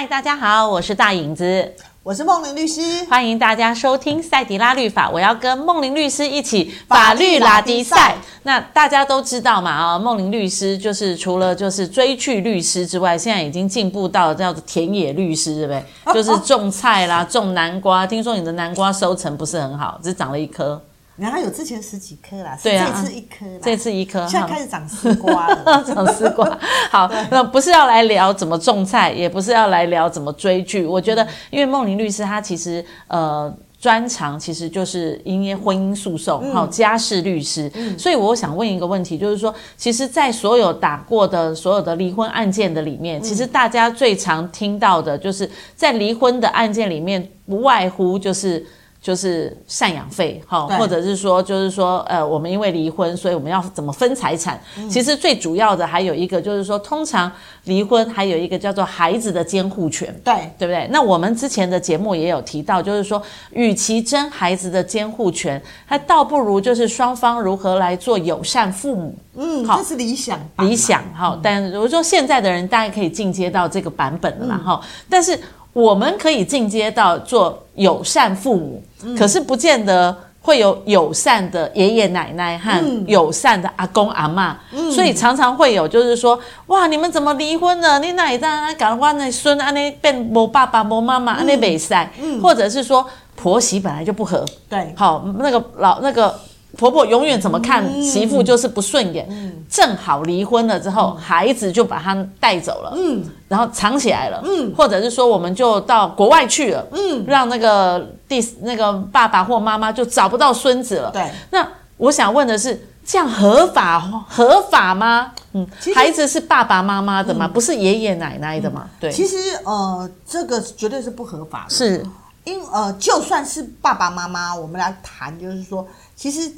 [0.00, 5.10] 嗨，大家好，我是大影子，我是梦玲律师，欢迎大家收听赛迪拉律法。
[5.10, 8.14] 我要跟梦玲律师一起法律拉迪赛。
[8.44, 16.14] 那大家都知道嘛，啊，梦玲律师就是除了就是追剧律师之外，现在已经进步到叫做田野律师，对不对？
[16.14, 18.06] 就是种菜啦，种南瓜。
[18.06, 20.80] 听说你的南瓜收成不是很好，只长了一颗。
[21.18, 26.58] 原来有之前十几颗啦，对啊，这次一颗，这次一颗，现在开始长丝瓜了， 长丝瓜。
[26.90, 30.86] 好，那不是要来聊怎么种菜，也不是要来聊怎么追剧。
[30.86, 48.64] 我觉得，因为梦玲律师她其实呃专长其实就是因为婚姻诉讼，好、嗯、家事律师、嗯，所以我想问一个问题，就是说，其实，在所有打过的所有的离婚案件的里面，其实大家最常听到的就是在离婚的案件里面，不外乎就是。
[49.08, 54.60] 就是赡养费，哈，或者是说，就是说，呃，我们因为离婚，所以我们要怎么分财产？
[54.76, 57.32] 嗯、其实最主要的还有一个，就是说，通常
[57.64, 60.86] 离婚还有一个叫做孩子的监护权，对，对不对？
[60.90, 71.40] 那我们之前的节目也有提到，就是说，与其争孩子的监护权，还倒不如就是双方如何来做友善父母，嗯，好，这是理想，理想，哈、嗯。
[71.42, 75.40] 但如果说现在的人大概可以进阶到这个版本了啦，哈、嗯，但是。
[75.72, 87.98] 我们可以进阶到做友善父母，嗯，可是不见得会有友善的爷爷奶奶和友善的阿公阿嬷，嗯，所以常常会有就是说，哇，你们怎么离婚了？
[88.00, 92.10] 你哪一代搞我那孙啊那变没爸爸没妈妈安尼没赛，
[92.42, 96.38] 或者是说婆媳本来就不和，对，好，那个老那个。
[96.78, 111.28] 婆婆永远怎么看媳妇就是不顺眼，嗯嗯，正好离婚了之后，嗯，孩子就把他带走了，嗯，然后藏起来了，嗯，或者是说我们就到国外去了，嗯，让那个第那个爸爸或妈妈就找不到孙子了，对。
[111.50, 111.66] 那
[111.96, 113.98] 我想问的是，这样合法
[114.28, 115.32] 合法吗？
[115.54, 117.46] 嗯，孩子是爸爸妈妈的吗？
[117.46, 118.82] 嗯，不是爷爷奶奶的吗？
[118.84, 119.10] 嗯，对。
[119.10, 122.06] 其实呃，这个绝对是不合法的，是。
[122.44, 125.86] 因呃，就算是爸爸妈妈，我们来谈，就是说，
[126.18, 126.52] 其实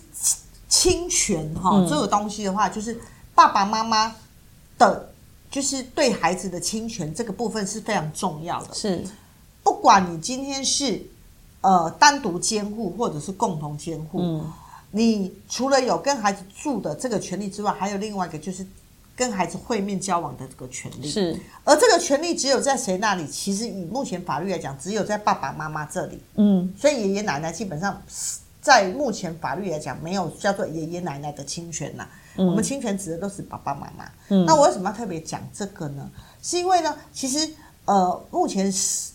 [0.69, 2.98] 侵权哈、哦，这个东西的话，就是
[3.34, 4.16] 爸爸妈妈
[4.78, 5.12] 的，
[5.50, 8.75] 就是对孩子的侵权这个部分是非常重要的。
[8.75, 9.04] 是，
[9.62, 11.00] 不管你今天是
[11.60, 14.53] 呃单独监护或者是共同监护，嗯，
[14.91, 18.66] 你除了有跟孩子住的这个权利之外，还有另外一个就是。
[19.16, 23.26] 跟孩子会面交往的这个权利是，而这个权利只有在谁那里？
[23.26, 26.19] 其实以目前法律来讲，只有在爸爸妈妈这里。
[26.37, 28.00] 嗯，所以爷爷奶奶基本上
[28.60, 32.06] 在目前法律来讲，没有叫做爷爷奶奶的侵权呐。
[32.37, 34.04] 我们侵权指的都是爸爸妈妈。
[34.28, 36.09] 嗯，那我为什么要特别讲这个呢？
[36.43, 37.49] 是因为呢，其实
[37.84, 39.10] 呃，目前是。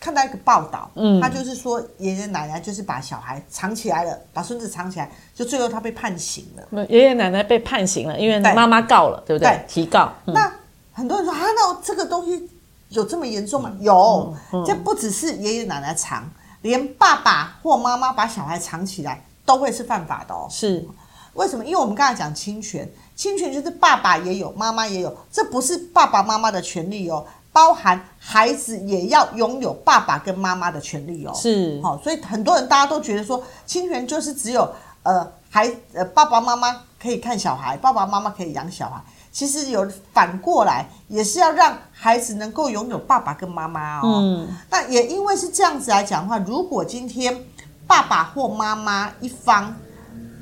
[0.00, 6.86] 看到一个报道，嗯，他就是说爷爷奶奶就是把小孩藏起来了，把孙子藏起来，就最后他被判刑了。
[6.90, 9.48] 爷爷奶奶被判刑了，因为妈妈告了，对，对不对？
[9.48, 10.12] 对，提告。
[10.26, 10.52] 嗯、那
[10.92, 12.46] 很多人说啊，那这个东西
[12.90, 13.74] 有这么严重吗？
[13.80, 16.30] 有，嗯嗯、这不只是爷爷奶奶藏，
[16.64, 20.48] 连爸爸或妈妈把小孩藏起来都会是犯法的哦。
[20.50, 20.88] 是，
[21.34, 21.62] 为什么？
[21.62, 27.26] 因为我们刚才讲侵权，侵权就是爸爸也有，妈妈也有，这不是爸爸妈妈的权利哦。
[27.52, 34.68] 包含孩子也要拥有爸爸跟妈妈的权利哦，是，好，所以很多人大家都觉得说侵权就是只有
[35.04, 39.00] 呃孩呃爸爸妈妈可以看小孩，爸爸妈妈可以养小孩，
[39.34, 44.02] 其实有反过来也是要让孩子能够拥有爸爸跟妈妈哦。
[44.04, 47.36] 嗯，那也因为是这样子来讲的话，如果今天
[47.84, 49.74] 爸爸或妈妈一方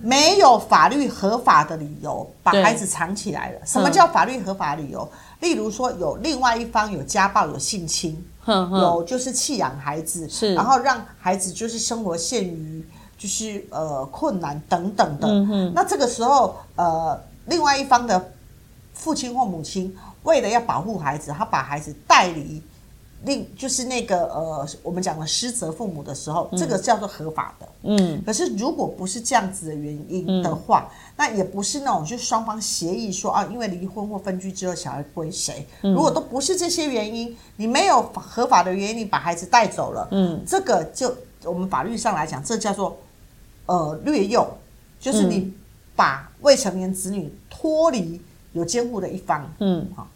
[0.02, 5.10] 没有法律合法的理由把孩子藏起来了，什么叫法律合法理由？
[5.40, 12.86] 例如说，有另外一方有家暴、有性侵，有就是弃养孩子，是，然后让孩子就是生活陷于
[13.16, 15.26] 就是呃困难等等的。
[15.28, 18.31] 嗯，那这个时候，呃，另外一方的
[19.02, 22.62] 父亲或母亲为了要保护孩子，他把孩子带离。
[23.24, 27.68] 另就是那个呃，我们讲的失责父母的时候，这个叫做合法的。
[27.82, 28.20] 嗯。
[28.26, 35.64] 可是如果不是这样子的原因的话，嗯、那也不是那种就双方协议说啊，因为离婚或分居之后小孩归谁？
[35.82, 42.98] 如果都不是这些原因，你没有合法的原因，你把孩子带走了，嗯，这个就我们法律上来讲，这叫做
[43.66, 44.44] 呃掠幼，
[44.98, 45.54] 就是你
[45.94, 48.20] 把未成年子女脱离
[48.52, 49.50] 有监护的一方。
[49.60, 49.88] 嗯。
[49.96, 50.06] 好，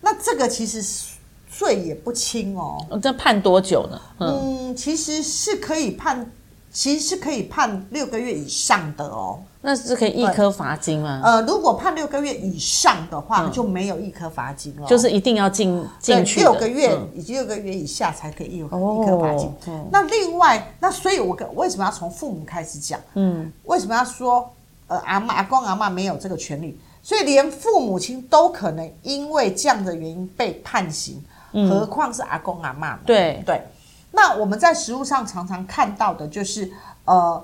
[0.00, 1.16] 那这个其实是。
[1.48, 3.98] 罪也不轻哦，这判多久呢？
[4.18, 6.30] 嗯，嗯，其实是可以判，
[6.70, 9.40] 其实是可以判六个月以上的哦。
[9.62, 11.22] 那是可以一颗罚金吗？
[11.24, 14.86] 呃，如果判六个月以上的话，嗯、就没有一颗罚金了。
[14.86, 19.48] 就是一定要进进去六个月，以及六个月以下才可以有一颗罚金。
[19.68, 19.88] 哦。
[19.90, 23.00] 那另外，那所以我为什么要从父母开始讲？
[23.14, 24.52] 嗯，为什么要说
[24.88, 26.78] 呃阿妈、阿公、阿妈没有这个权利？
[27.06, 31.22] 所以连父母亲都可能因为这样的原因被判刑。
[31.52, 32.98] 何况是阿公阿妈。
[33.06, 33.62] 对对。
[34.10, 36.68] 那我们在实物上常常看到的就是，
[37.04, 37.40] 呃，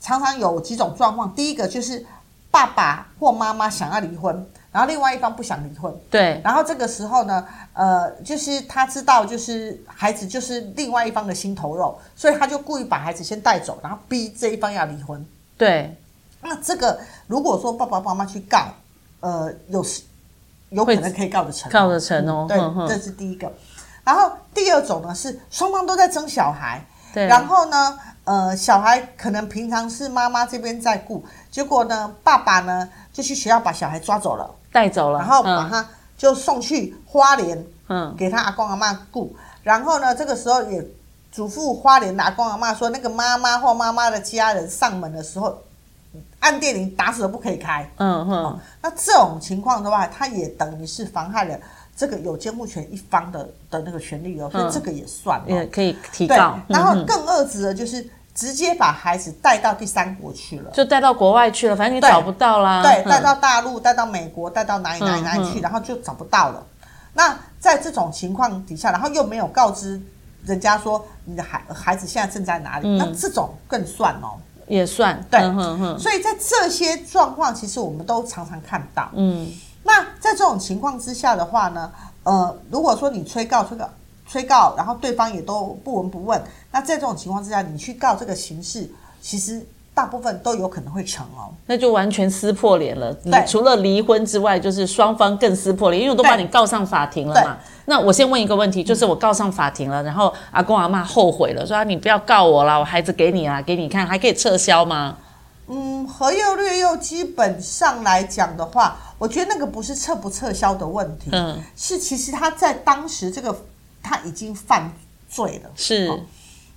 [0.00, 1.32] 常常有几种状况。
[1.32, 2.04] 第一个就是
[2.50, 5.94] 爸爸或妈妈想要离婚，然后另外一方不想离婚。
[6.10, 6.40] 对。
[6.42, 15.24] 然后这个时候呢，呃，就是他知道，就是孩子就是另外一方的心头肉，所以他就故意把孩子先带走，然后逼这一方要离婚。
[15.56, 15.96] 对。
[16.42, 18.66] 那这个如果说爸爸妈妈去告，
[19.20, 19.84] 呃，有
[20.70, 22.46] 有可能可以告得成，告得成哦。
[22.48, 23.52] 对，这是第一个。
[24.04, 27.26] 然后第二种呢是双方都在争小孩，对。
[27.26, 35.86] 然后呢，呃，小孩可能平常是妈妈这边在顾，结果呢，爸爸呢就去学校把小孩抓走了，带走了，然后把他
[36.16, 39.36] 就送去花莲，嗯，给他阿公阿妈顾。
[39.62, 40.82] 然后呢，这个时候也
[41.30, 45.58] 嘱咐花莲的阿公阿妈说，那个妈妈或妈妈的家人上门的时候，
[46.40, 47.88] 按电铃打死都不可以开。
[47.96, 48.60] 嗯哼、哦。
[48.82, 51.58] 那这种情况的话，他也等于是妨害了。
[51.96, 56.56] 这个有监护权一方的的那个权利哦，所以这个也算，也可以提告。
[56.68, 62.84] 然后更恶质的就是直接把孩子带到第三国去了，就带到国外去了，反正你找不到啦。
[62.84, 66.64] 对，带到大陆，带到美国，带到哪里哪里哪里去，然后就找不到了。
[67.14, 70.00] 那在这种情况底下，然后又没有告知
[70.44, 74.38] 人家说你的孩孩子现在正在哪里，那这种更算哦，
[74.68, 75.24] 也算。
[75.30, 75.40] 对，
[75.98, 79.08] 所以在这些状况，其实我们都常常看到。
[79.14, 79.50] 嗯。
[79.84, 81.90] 那在这种情况之下的话呢，
[82.22, 83.88] 呃，如果说你催告、催告、
[84.26, 88.90] 催告，然后对方也都不闻不问，那在这种情况之下，你去告这个形式，
[89.22, 89.64] 其实
[89.98, 91.50] 大部分都有可能会成哦。
[91.66, 93.12] 那就完全撕破脸了。
[93.14, 97.56] 对，除了离婚之外，就是双方更撕破脸，因为我都把你告上法庭了嘛。
[97.86, 105.16] 那我先问一个问题，就是我告上法庭了，然后阿公阿妈后悔了，说啊，你不要告我了，我孩子给你啊，给你看，还可以撤销吗？
[105.66, 113.52] 嗯，和幼略又基本上来讲的话，我觉得那个不是撤不撤销的问题，嗯，是其实他在当时这个
[114.00, 114.92] 他已经犯
[115.28, 116.06] 罪了，是。
[116.06, 116.20] 哦、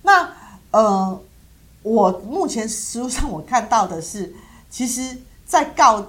[0.02, 0.28] 那
[0.72, 1.20] 呃，
[1.82, 4.32] 我目前实务上我看到的是，
[4.70, 6.04] 其实，在告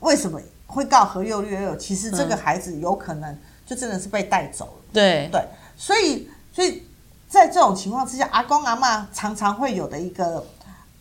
[0.00, 5.28] 为什么会告何幼略幼，其实这个孩子有可能就真的是被带走了，对。
[5.30, 5.44] 对，
[5.76, 6.82] 所以所以
[7.28, 10.44] 在这种情况之下，阿公阿嬷常常会有的一个。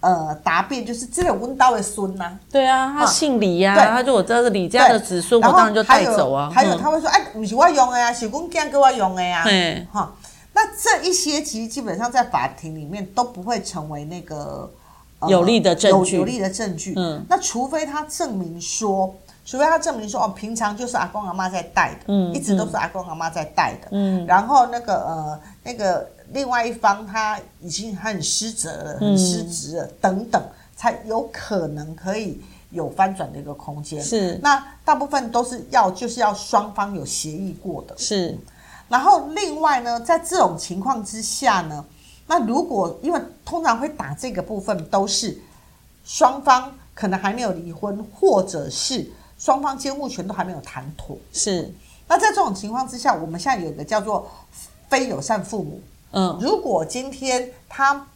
[0.01, 6.50] 呃，答辩就是这个温刀的孙呐，对啊，他姓李呀、啊，他就我这是李家的子孙，我当然就带走啊。
[6.56, 9.44] 还有，他会说，哎，不是我用的呀，是公家给我用的呀。
[9.44, 10.19] 对，哈，那
[10.81, 14.72] 这一些其实基本上在法庭里面都不会成为那个、
[15.20, 16.94] 呃、有力的证据，有力的证据。
[16.96, 19.14] 嗯，那除非他证明说，
[19.46, 26.10] 除非他证明说，哦，平常就是阿公阿妈在带的，嗯，一直都是阿公阿妈在带的，嗯，然后那个呃那个。
[26.31, 30.40] 另外一方他已经很失责了，很失职了，等等，
[30.76, 32.40] 才有可能可以
[32.70, 34.00] 有翻转的一个空间。
[34.00, 37.96] 是，那大部分都是要就是要双方有协议过的。
[37.98, 38.38] 是，
[38.90, 41.86] 然后另外呢，在这种情况之下呢，
[42.28, 45.40] 那如果因为通常会打这个部分都是
[46.04, 51.16] 双方可能还没有离婚，或者是双方监护权都还没有谈妥。
[51.32, 51.72] 是，
[52.08, 54.30] 那在这种情况之下，我们现在有一个叫做
[54.90, 55.82] 非友善父母。
[56.12, 58.08] 嗯，如果今天他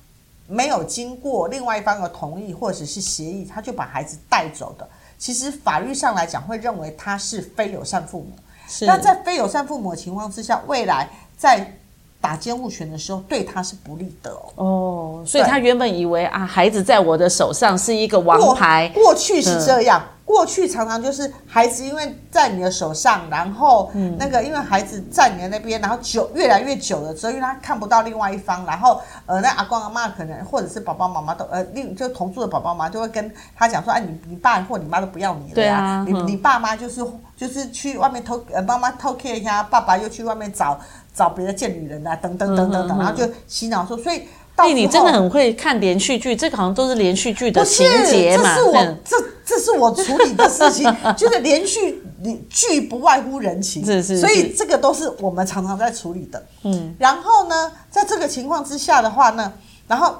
[0.48, 8.32] 没有经过另外一方的同意或者是协议，他就把孩子带走的，其实法律上来讲会认为他是非友善父母。
[8.74, 11.74] 是，那在非友善父母的情况之下，未来在
[12.20, 14.42] 打监护权的时候，对他是不利的哦。
[14.56, 20.01] 哦，所以他原本以为啊，孩子在我的手上是一个王牌，过，过去是这样。
[20.25, 40.80] 嗯过去常常就是孩子因为在你的手上，然后那个因为孩子在你的那边，然后久越来越久了之后，因为他看不到另外一方，然后呃，那阿公阿妈可能或者是爸爸妈妈都呃另就同住的爸爸妈妈就会跟他讲说，哎，你你爸或你妈都不要你了，对啊，你你爸妈就是就是去外面偷呃妈妈偷 care 一下，爸爸又去外面找
[41.13, 44.24] 找别的贱女人啊，等等等等等，然后就洗脑说，所以。
[44.55, 48.55] 哎，你真的很会看连续剧，这个好像都是连续剧的情节嘛？
[48.55, 52.01] 这是我这这是我处理的事情，就是连续
[52.50, 56.45] 剧不外乎人情，是是，是，所以这个都是我们常常在处理的。
[56.63, 59.51] 嗯，然后呢，在这个情况之下的话呢，
[59.88, 60.15] 然后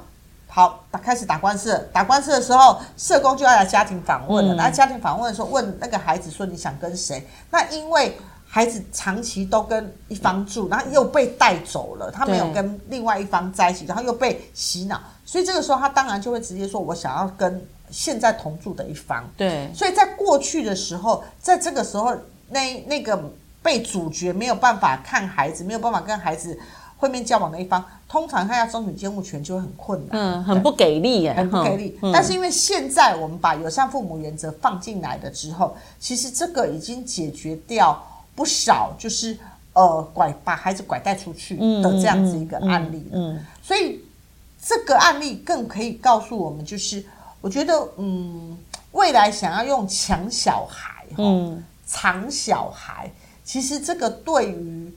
[0.48, 4.56] 好打开始打官司，打官司的时候，社工就要来家庭访问了。
[4.56, 8.18] 然后家庭访问的时候，问那个孩子说：“你想跟谁？”那因为。
[8.56, 22.16] 孩子长期都跟一方住，然后又被带走了，他没有跟另外一方在一起，然后又被洗脑，所以这个时候他当然就会直接说：“我想要跟现在同住的一方。”对，所以在过去的时候，在这个时候，
[22.48, 23.20] 那那个
[23.64, 26.56] 被主角没有办法看孩子，没有办法跟孩子
[26.98, 32.00] 会面交往的一方，通常他要争取监护权就会很困难，嗯，很不给力耶，很不给力。
[32.14, 38.00] 但是因为现在我们把友善父母原则放进来了之后，其实这个已经解决掉。
[38.36, 39.38] 不少就是
[39.74, 43.08] 呃拐把孩子拐带出去的这样子一个案例。
[43.12, 44.00] 嗯，所以
[44.62, 47.04] 这个案例更可以告诉我们，就是
[47.42, 48.58] 我觉得嗯，
[48.92, 53.12] 未来想要用抢小孩，嗯，藏小孩，
[53.44, 54.94] 其实这个对于。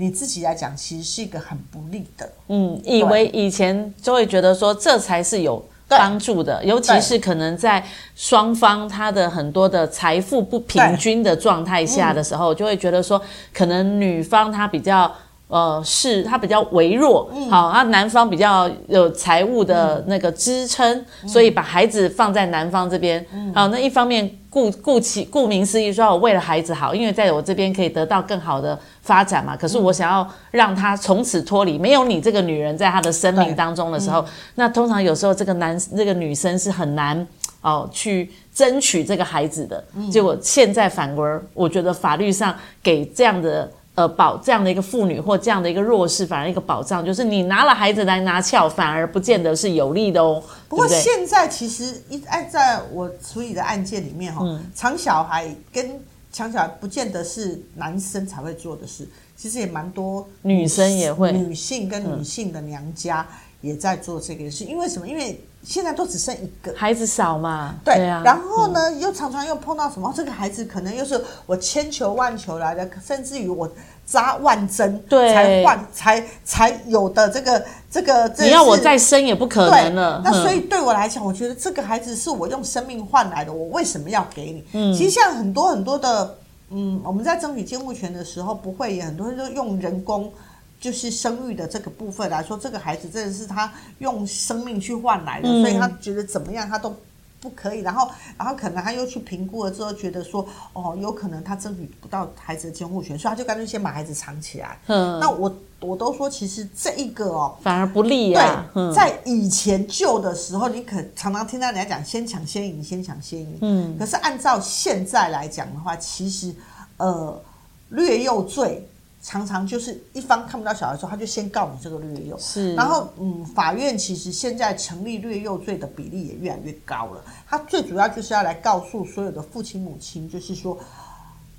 [0.00, 2.32] 你自己来讲，其实是一个很不利的。
[2.46, 13.20] 嗯，以为以前就会觉得说这才是有帮助的，尤其是可能在双方他的很多的财富不平均的状态下的时候，就会觉得说，
[13.52, 15.10] 可能女方她比较。
[15.48, 20.86] 呃，是他比较微弱，嗯、好，那男方比较有财务的那个支撑，
[21.22, 29.56] 嗯、所以把孩子放在男方这边，嗯、好，那一方面顾顾其顾名思义说，我为了孩子好，因为在我这边可以得到更好的发展嘛。
[29.56, 37.26] 可是我想要让他从此脱离，没有你这个女人在他的生命当中的时候，嗯、那通常有时候这个男这个女生是很难
[37.60, 39.84] 哦去争取这个孩子的。
[39.94, 43.70] 嗯、结果现在反而我觉得法律上给这样的。
[43.98, 50.40] 呃，保这样的一个妇女或这样的一个弱势，反而一个保障，就是你拿了孩子来拿翘，反而不见得是有利的哦。
[50.68, 56.00] 不过现在其实一按在我处理的案件里面哈，藏、嗯、小孩跟
[56.30, 59.04] 抢小孩不见得是男生才会做的事，
[59.36, 63.26] 其实也蛮多女生也会，女性跟女性的娘家
[63.62, 65.08] 也在做这个事，因为什么？
[65.08, 68.22] 因为现在都只剩一个孩子少嘛，对，对啊。
[68.24, 70.12] 然后呢，嗯、又常常又碰到什么？
[70.16, 73.68] 这个孩子可能又是我千求万求来的，甚至于我
[74.06, 78.32] 扎万针对才换才才有的这个这个。
[78.38, 80.22] 你要我再生也不可能了。
[80.24, 84.64] 那所以对我来讲，我觉得这个孩子是我用生命换来的，我为什么要给你？
[84.72, 86.38] 嗯，其实像很多很多的，
[86.70, 90.32] 嗯，我们在争取监护权的时候，不会也很多人都用人工。
[90.80, 96.94] 就是生育的这个部分来说，这个孩子真的是他用生命去换来的，嗯、所以他觉得怎么样他都
[97.40, 97.80] 不可以。
[97.80, 104.78] 然后，然后可能他又去评估了之后，觉得说，哦，有可能他争取不到孩子的监护权，所以他就干脆先把孩子藏起来。
[104.86, 108.64] 嗯，那我我都说，其实这一个哦，反而不利啊。
[108.72, 113.58] 对，嗯、在以前旧的时候，你可常常听到人家讲先抢先赢，先抢先赢。
[113.62, 116.54] 嗯，可是按照现在来讲的话，其实
[116.98, 117.40] 呃，
[117.88, 118.87] 略幼罪。
[119.22, 122.38] 常常就是一方看不到小孩的时候，他就先告你这个略幼。
[122.38, 127.24] 是，然后嗯，法院其实现在成立略幼罪的比例也越来越高了。
[127.46, 130.78] 他最主要就是要来告诉所有的父亲母亲，就是说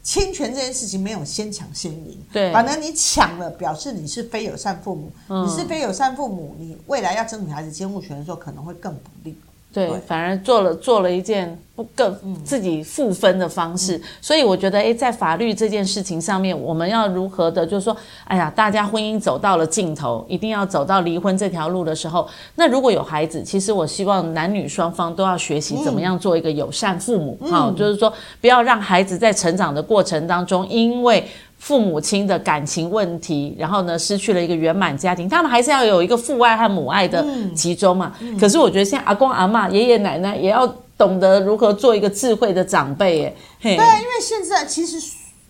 [0.01, 2.18] 侵权这件事情没有先抢先赢。
[2.32, 5.12] 对，反正你抢了，表示你是非友善父母。
[5.28, 9.38] 嗯，你是非友善父母，你未来要争取孩子监护权的时候，可能会更不利。
[9.71, 12.11] 对，反而做了做了一件不更
[12.43, 28.11] 自己负分的方式，嗯、所以我觉得，诶，在法律这件事情上面，我们要如何的，就是说，哎呀，大家婚姻走到了尽头，一定要走到离婚这条路的时候，那如果有孩子，其实我希望男女双方都要学习怎么样做一个友善父母，好、嗯，就是说，
[28.41, 31.23] 不要让孩子在成长的过程当中，因为
[31.60, 35.28] 父母亲的感情问题，然后呢，失去了一个圆满家庭。
[35.28, 37.24] 他们还是要有一个父爱和母爱的
[37.54, 38.13] 集中嘛。
[38.22, 40.66] 嗯嗯、可是我觉得，像阿公阿妈、爷爷奶奶也要
[40.98, 43.25] 懂得如何做一个智慧的长辈。
[43.25, 44.98] 哎，对啊，因为现在其实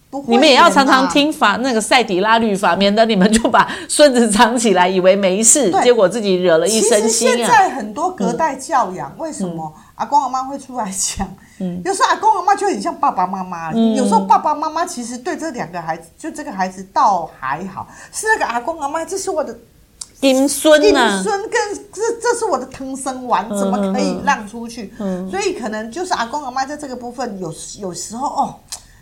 [0.10, 7.38] 不会，你们也要常常听法那个赛底拉律法，免得你们就把孙子藏起来，以为没事，对结果自己惹了一身腥啊。
[7.38, 11.28] 现在很多隔代教养，嗯、为什么阿公阿妈会出来讲？
[11.60, 13.72] 嗯，有时候阿公阿妈就很像爸爸妈妈。
[13.72, 19.58] 嗯，有时候爸爸妈妈其实对这两个孩子，就这个孩子倒还好，是那个阿公阿妈，这是我的
[20.22, 21.52] 金孙金孙跟
[21.94, 24.94] 这这是我的疼生丸，怎么可以让出去？
[25.00, 28.56] 嗯，所以可能就是阿公阿妈在这个部分有有时候哦，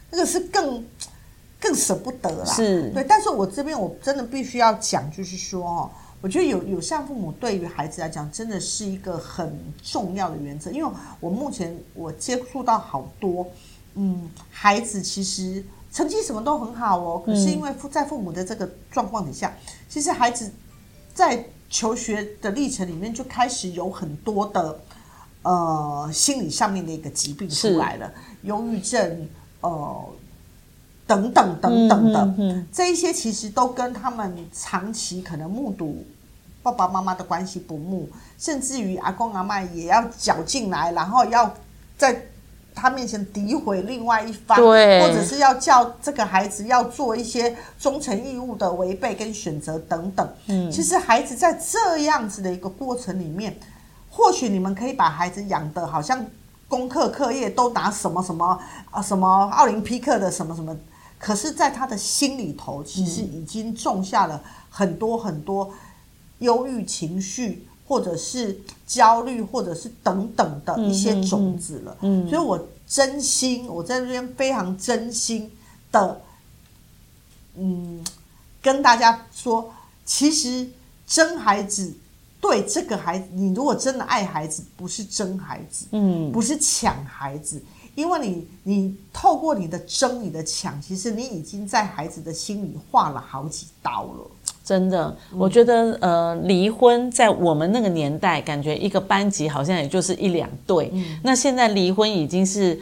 [0.09, 0.83] 那个是更
[1.59, 2.45] 更舍不得啦。
[2.45, 3.03] 是，对。
[3.03, 5.89] 但是我这边我真的必须要讲，就是说哦。
[6.19, 13.45] 我觉得有友善父母对于孩子来讲真的是一个很重要的原则，因为我目前我接触到好多，
[13.93, 19.55] 嗯，孩子其实成绩什么都很好哦，可是因为在父母的这个状况底下，
[19.87, 20.51] 其实孩子
[21.13, 24.79] 在求学的历程里面就开始有很多的
[25.43, 29.27] 呃心理上面的一个疾病出来了，忧郁症，
[29.61, 30.05] 呃，
[31.07, 36.05] 等等等等的，这一些其实都跟他们长期可能目睹。
[36.63, 41.49] 爸爸妈妈的关系不睦，甚至于阿公阿妈也要搅进来，然后要
[41.97, 42.25] 在
[42.75, 50.29] 他面前诋毁另外一方，对或者是要叫这个孩子要做一些忠诚义务的违背跟选择等等。
[50.47, 53.57] 嗯，其实孩子在这样子的一个过程里面，
[54.09, 56.25] 或许你们可以把孩子养得好像
[56.67, 58.59] 功课课业都拿什么什么
[58.91, 60.75] 啊什么奥林匹克的什么什么，
[61.19, 65.73] 可是在他的心里头，其实已经种下了很多很多。
[66.39, 68.55] 忧郁情绪，或者是
[68.85, 71.97] 焦虑，或者是等等的一些种子了。
[72.01, 75.51] 嗯，嗯，嗯，所以我真心，我在这边非常真心
[75.91, 76.21] 的
[77.55, 78.05] 嗯，
[78.61, 79.73] 跟大家说，
[80.05, 80.69] 其实
[81.07, 81.91] 真孩子
[82.39, 87.59] 对这个孩子，你如果真的爱孩子，不是争孩子，嗯，不是抢孩子，
[87.97, 94.31] 因为你你透过你的争，你的抢，其实你已经在孩子的心里划了好几刀了。
[94.63, 100.91] 真的，我觉得呃，离婚在我们那个年代，感觉一个班级好像也就是一两对。
[100.93, 102.79] 嗯、那现在离婚已经是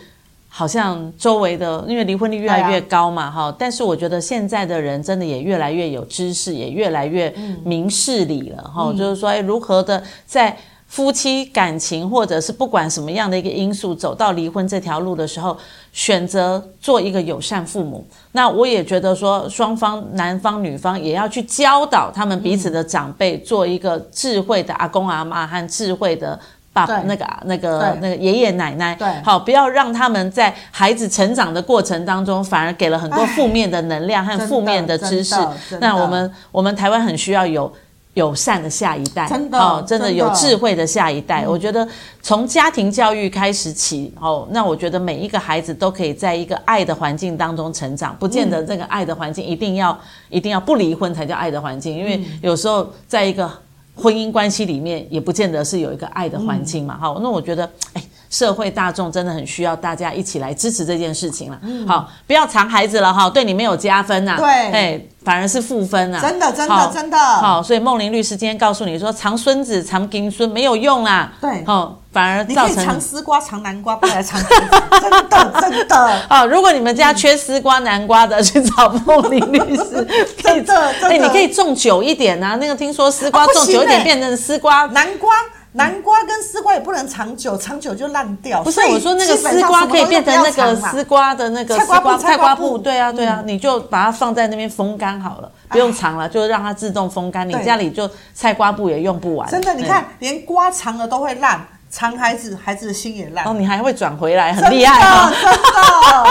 [0.50, 3.56] 好像周围的，因为离婚率越来越高嘛，哈、啊。
[3.58, 8.98] 但是我觉得现在的人真的也越来越有知识，也越来越明事理了，哈、嗯。
[8.98, 10.58] 就是说，哎，如何的在。
[10.88, 15.58] 夫妻感情，或者是不管什么样的一个因素，走到离婚这条路的时候，
[15.92, 18.06] 选择做一个友善父母。
[18.32, 26.40] 那我也觉得说，双方男方女方也要去教导他们彼此的长辈，做一个智慧的阿公阿妈和智慧的
[26.72, 28.96] 爸爸，那个那个那个爷爷奶奶。
[28.96, 35.36] 对，好，不要让他们在孩子成长的过程当中，反而给了很多负面的能量和负面的知识。
[35.82, 37.70] 那我们我们台湾很需要有。
[38.16, 41.44] 友善的下一代，真的哦，真的有智慧的下一代。
[41.46, 41.88] 嗯、我觉得
[42.22, 53.52] 从家庭教育开始起，哦，那我觉得每一个孩子都可以在一个爱的环境当中成长，不见得这个爱的环境一定要、嗯、一定要不离婚才叫爱的环境，因为有时候在一个
[53.96, 56.98] 婚姻关系里面，也不见得是有一个爱的环境嘛。
[56.98, 58.04] 哈、嗯，那我觉得，哎。
[58.30, 61.60] 社会大众真的很需要大家一起来支持这件事情了。
[61.62, 64.38] 嗯、好，不要藏孩子了哈，对你没有加分呐、啊。
[64.38, 66.20] 对，哎，反而是负分啊。
[66.22, 67.18] 真的，真的，真的。
[67.18, 71.32] 好，所以梦玲律师今天告诉你说，藏孙子、藏金孙没有用啦。
[71.40, 74.42] 对，好，反而造成你可以藏丝瓜、藏南瓜，不来藏。
[75.02, 76.20] 真的，真的。
[76.28, 80.06] 好，如果你们家缺丝瓜、南瓜的，去找梦玲律师。
[80.44, 80.92] 可以，真的。
[81.04, 82.56] 哎，你可以种久一点啊。
[82.56, 85.34] 那个听说丝瓜种久一点变成丝瓜、南瓜。
[85.76, 88.64] 南瓜跟丝瓜也不能长久，长久就烂掉。
[88.64, 97.48] 不是我说那个丝瓜可以变成那个丝瓜的那个丝瓜菜瓜布，对啊对啊，你就把它放在那边风干好了，不用藏了，就让它自动风干。
[97.48, 99.50] 你家里就菜瓜布也用不完。
[99.50, 101.68] 真的，你看连瓜长了都会烂。
[101.96, 103.46] 藏孩子，孩子的心也烂。
[103.46, 105.32] 哦，你还会转回来，很厉害啊！
[105.32, 106.30] 真的，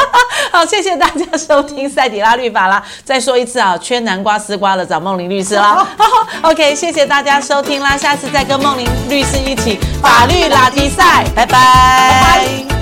[0.53, 2.85] 好，谢谢大家收听赛迪拉律法啦。
[3.03, 5.77] 再说一次啊，缺南瓜丝瓜的找梦玲律师啦。
[5.97, 11.57] 好，OK，谢谢大家收听啦，下次再跟梦玲律师一起法律拉迪赛，拜拜。
[11.57, 12.74] 拜拜。